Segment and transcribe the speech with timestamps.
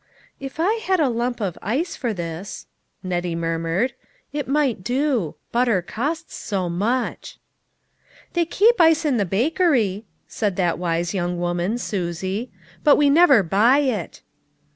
[0.39, 2.65] "If I had a lump of ice for this,"
[3.03, 3.93] Nettie mur mured,"
[4.33, 5.35] it might do.
[5.51, 7.37] Butter costs so much."
[8.33, 12.49] "They keep ice at the bakery," said that wise young woman, Susie,
[12.83, 14.23] "but we never buy it."